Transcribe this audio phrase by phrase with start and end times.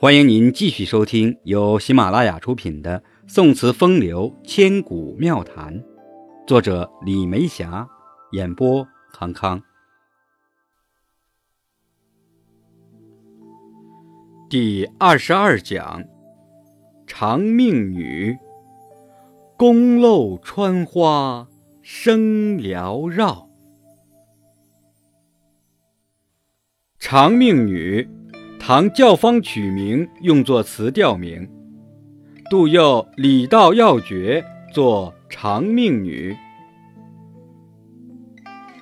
[0.00, 5.74] 欢迎您继续收听由喜马拉雅出品的《宋词风流千古妙谈》，
[6.46, 7.84] 作者李梅霞，
[8.30, 9.60] 演播康康。
[14.48, 16.04] 第二十二讲：
[17.04, 18.38] 长命女，
[19.56, 21.48] 宫漏穿花
[21.82, 22.20] 声
[22.56, 23.48] 缭绕。
[27.00, 28.08] 长命女。
[28.68, 31.48] 唐教坊取名用作词调名，
[32.50, 34.44] 杜佑《礼道要诀》
[34.74, 36.36] 作长命女，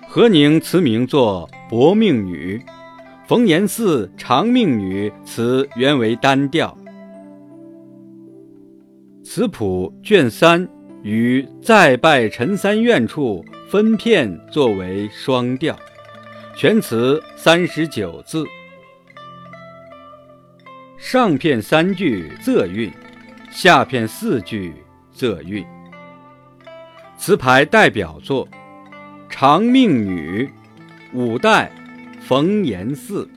[0.09, 2.61] 何宁词名作薄命女，
[3.29, 6.77] 冯延巳长命女词原为单调。
[9.23, 10.69] 词谱卷三
[11.05, 15.79] 与再拜陈三愿处分片作为双调，
[16.57, 18.45] 全词三十九字。
[20.99, 22.91] 上片三句仄韵，
[23.51, 24.73] 下片四句
[25.15, 25.65] 仄韵。
[27.19, 28.47] 词牌代表作
[29.29, 30.45] 《长命女》，
[31.13, 31.71] 五代，
[32.21, 33.29] 冯延巳。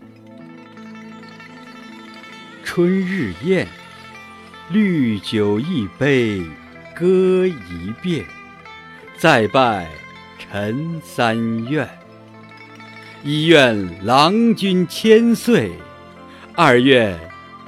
[2.64, 3.67] 春日宴，
[4.70, 6.42] 绿酒一杯，
[6.95, 8.26] 歌一遍，
[9.17, 9.88] 再拜
[10.38, 11.88] 陈三愿。
[13.22, 15.72] 一愿郎君千岁，
[16.55, 17.20] 二愿。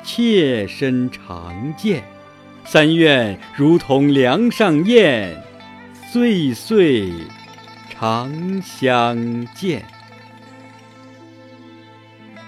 [0.04, 2.04] 妾身常见，
[2.66, 5.42] 三愿如同梁上燕，
[6.12, 7.12] 岁岁
[7.90, 9.86] 常相见。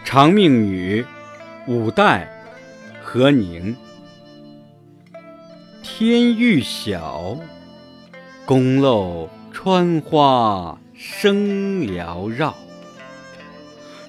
[0.03, 1.05] 长命女，
[1.67, 2.29] 五代，
[3.01, 3.75] 何宁。
[5.81, 7.37] 天欲晓，
[8.45, 11.35] 宫漏穿花声
[11.87, 12.55] 缭绕。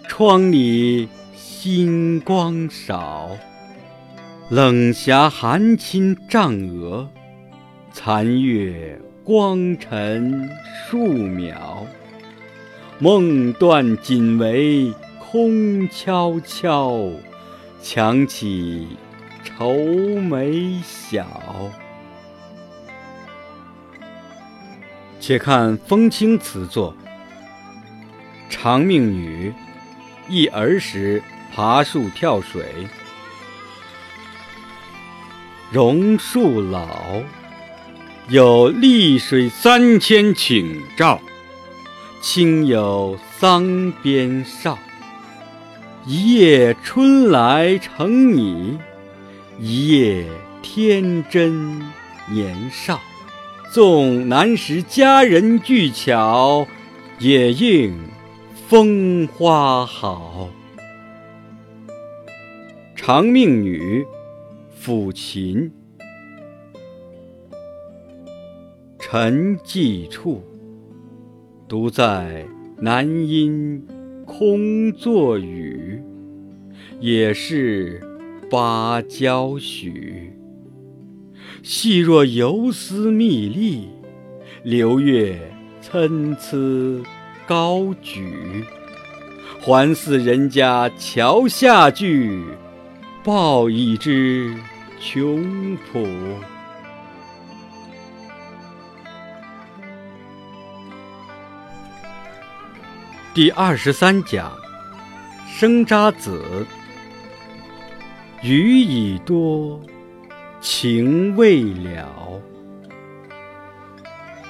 [0.09, 1.09] 窗里。
[1.67, 3.31] 金光少，
[4.51, 7.09] 冷霞寒侵帐额，
[7.91, 10.51] 残月光沉
[10.91, 11.87] 数秒。
[12.99, 17.01] 梦断锦围空悄悄，
[17.81, 18.87] 强起
[19.43, 19.73] 愁
[20.21, 21.27] 眉晓。
[25.19, 26.93] 且看风清词作
[28.51, 29.51] 《长命女》，
[30.29, 31.23] 忆儿时。
[31.55, 32.89] 爬树跳水，
[35.71, 36.89] 榕树老，
[38.29, 41.21] 有丽水三千顷照，
[42.21, 44.77] 亲有桑边少。
[46.05, 48.77] 一夜春来成你，
[49.61, 50.27] 一夜
[50.61, 51.81] 天真
[52.29, 53.01] 年少。
[53.71, 56.67] 纵难识佳人具巧，
[57.21, 57.97] 也应
[58.69, 60.49] 风花好。
[63.07, 64.03] 长命女，
[64.83, 65.71] 抚琴。
[68.99, 70.43] 沉寂处，
[71.69, 72.47] 独在
[72.79, 73.87] 南阴
[74.25, 76.03] 空作雨。
[76.99, 78.01] 也是
[78.51, 80.33] 芭蕉许。
[81.63, 83.91] 细若游丝密粒，
[84.63, 85.39] 流月
[85.83, 87.05] 参差
[87.47, 88.65] 高举。
[89.61, 92.41] 还似人家桥下句。
[93.25, 94.55] 报已知
[95.01, 96.07] 穷朴。
[103.33, 104.53] 第二十三讲：
[105.49, 106.67] 生查子。
[108.43, 109.81] 雨已多，
[110.61, 112.07] 情未了。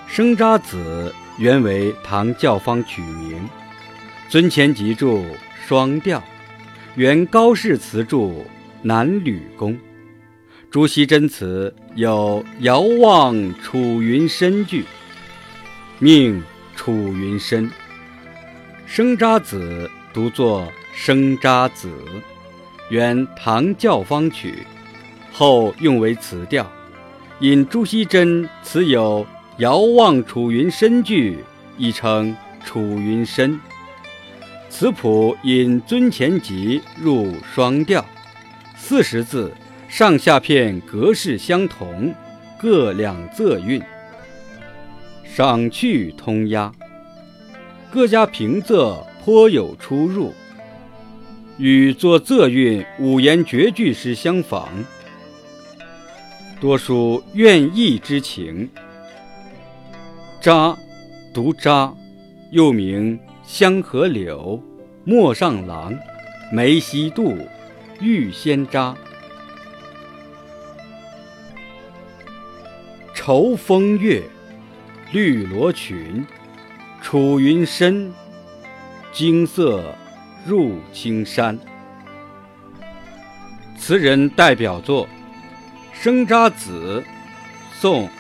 [0.09, 3.49] 生查子原为唐教坊曲名，
[4.29, 5.25] 尊前集注
[5.65, 6.21] 双调，
[6.97, 8.45] 原高氏词注。
[8.87, 9.79] 南吕公，
[10.71, 14.85] 朱熹真词有“遥望楚云深”句，
[15.99, 16.43] 命
[16.77, 17.71] 楚云深。
[18.85, 21.91] 生查子读作生查子，
[22.91, 24.65] 原唐教坊曲，
[25.33, 26.71] 后用为词调。
[27.41, 29.27] 因朱熹真词有
[29.57, 31.39] “遥望楚云深”句，
[31.79, 33.59] 亦称楚云深。
[34.69, 38.05] 词谱因尊前集入双调。
[38.87, 39.51] 四十字，
[39.89, 42.15] 上下片格式相同，
[42.61, 43.83] 各两仄韵，
[45.25, 46.71] 赏去通押，
[47.91, 50.35] 各家平仄颇有出入，
[51.57, 54.69] 与作仄韵五言绝句时相仿，
[56.61, 58.69] 多属怨意之情。
[60.43, 60.77] 扎，
[61.33, 61.91] 读扎，
[62.51, 64.63] 又名香河柳、
[65.05, 65.99] 陌上郎、
[66.53, 67.35] 梅溪渡。
[68.01, 68.95] 玉仙扎。
[73.15, 74.23] 愁风月，
[75.13, 76.27] 绿罗裙，
[77.01, 78.13] 楚云深，
[79.13, 79.95] 金色
[80.45, 81.59] 入青山。
[83.79, 85.07] 词人代表作
[85.93, 87.03] 《生查子》，
[87.81, 88.07] 宋·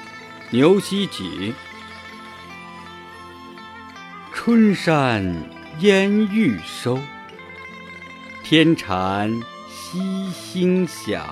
[0.50, 1.53] 牛希几。
[4.32, 5.35] 春山
[5.81, 6.99] 烟欲收，
[8.43, 9.31] 天蚕
[9.85, 11.23] 惜星晓。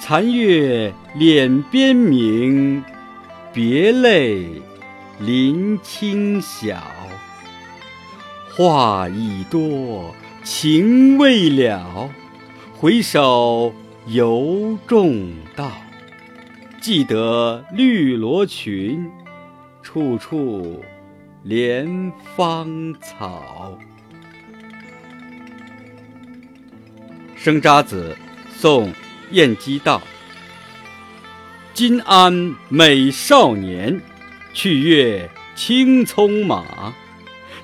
[0.00, 2.82] 残月脸边明，
[3.52, 4.62] 别泪
[5.18, 6.80] 临清晓。
[8.56, 12.08] 话已多，情未了，
[12.78, 13.74] 回首
[14.06, 15.70] 犹重道。
[16.80, 19.10] 记得绿罗裙，
[19.82, 20.82] 处处
[21.46, 23.76] 怜芳草。
[27.42, 28.14] 《生查子》，
[28.60, 28.92] 宋。
[29.30, 30.02] 晏几道，
[31.72, 34.00] 金鞍美少年，
[34.52, 36.92] 去月轻匆马。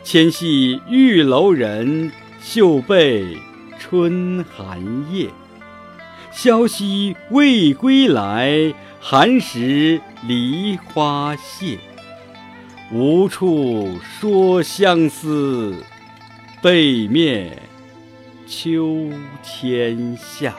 [0.04, 3.36] 牵系玉楼人，绣被
[3.80, 5.28] 春寒夜。
[6.30, 11.80] 萧息未归来，寒食梨花谢。
[12.92, 15.74] 无处说相思，
[16.62, 17.65] 背面
[18.46, 19.10] 秋
[19.42, 20.54] 天下。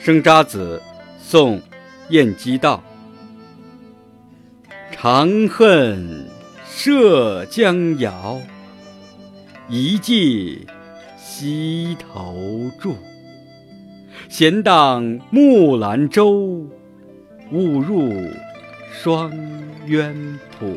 [0.04, 0.82] 《生查子》
[1.22, 1.58] 宋·
[2.08, 2.82] 晏几道。
[4.90, 6.28] 长恨
[6.68, 8.40] 涉江遥，
[9.68, 10.66] 一骑
[11.16, 12.36] 西头
[12.80, 12.96] 住。
[14.28, 16.66] 闲荡木兰舟，
[17.52, 18.12] 误入
[18.92, 19.32] 双
[19.86, 20.76] 渊浦。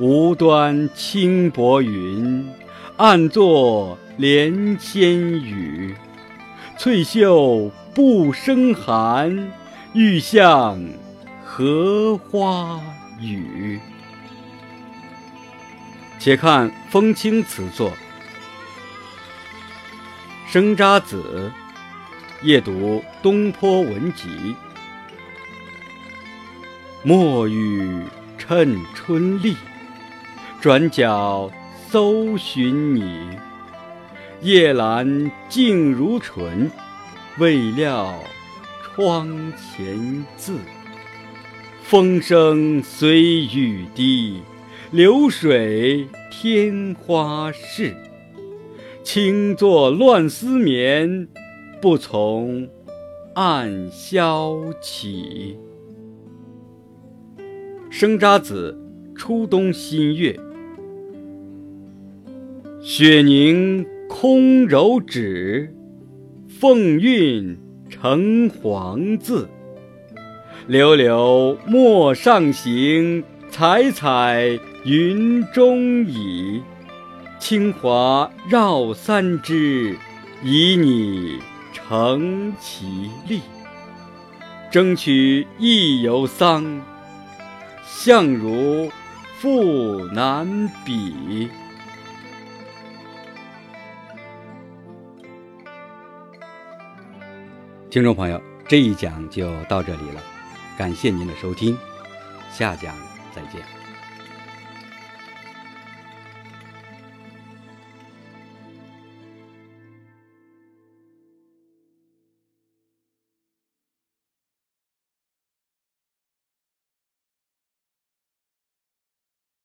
[0.00, 2.48] 无端轻薄云，
[2.96, 5.94] 暗作连千雨。
[6.78, 9.52] 翠袖不生寒，
[9.92, 10.82] 欲向
[11.44, 12.80] 荷花
[13.20, 13.78] 语。
[16.18, 17.90] 且看风清词作
[20.50, 21.52] 《生查子》，
[22.46, 24.56] 夜读东坡文集。
[27.02, 28.02] 墨雨
[28.38, 29.54] 趁春丽，
[30.60, 31.50] 转角
[31.88, 33.18] 搜寻你。
[34.42, 36.70] 夜阑静如醇，
[37.38, 38.14] 未料
[38.82, 39.26] 窗
[39.56, 40.58] 前字。
[41.82, 44.42] 风声随雨滴，
[44.90, 47.96] 流水天花事。
[49.02, 51.26] 轻作乱丝绵，
[51.80, 52.68] 不从
[53.34, 55.56] 暗宵起。
[57.90, 58.78] 《生查子·
[59.18, 60.32] 初冬新月》，
[62.82, 63.86] 雪凝。
[64.08, 65.72] 空柔指，
[66.48, 67.56] 凤韵
[67.88, 69.48] 成黄字。
[70.66, 76.60] 流流陌上行，采采云中蚁。
[77.38, 79.96] 清华绕三枝，
[80.42, 81.38] 以你
[81.72, 83.40] 成其丽。
[84.72, 86.80] 争取亦犹桑，
[87.86, 88.90] 相如
[89.38, 91.48] 复难比。
[97.90, 100.22] 听众朋友，这一讲就到这里了，
[100.78, 101.76] 感谢您的收听，
[102.52, 102.94] 下讲
[103.34, 103.60] 再见。